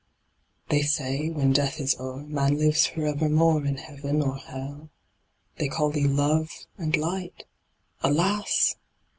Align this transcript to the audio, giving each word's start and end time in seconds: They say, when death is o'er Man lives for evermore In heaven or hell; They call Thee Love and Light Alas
They 0.69 0.81
say, 0.81 1.29
when 1.29 1.53
death 1.53 1.79
is 1.79 1.95
o'er 1.99 2.23
Man 2.25 2.57
lives 2.57 2.87
for 2.87 3.05
evermore 3.05 3.63
In 3.67 3.77
heaven 3.77 4.23
or 4.23 4.35
hell; 4.37 4.89
They 5.57 5.67
call 5.67 5.91
Thee 5.91 6.07
Love 6.07 6.49
and 6.75 6.97
Light 6.97 7.45
Alas 8.01 8.77